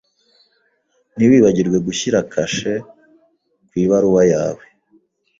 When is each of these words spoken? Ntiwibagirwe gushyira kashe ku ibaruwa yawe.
Ntiwibagirwe 1.15 1.77
gushyira 1.87 2.19
kashe 2.33 2.73
ku 3.69 3.73
ibaruwa 3.83 4.23
yawe. 4.33 4.63